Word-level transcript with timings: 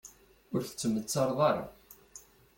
Ur 0.53 0.61
tettmettareḍ 0.63 1.39
ara. 1.49 1.65